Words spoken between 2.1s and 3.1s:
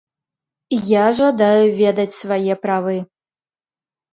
свае правы!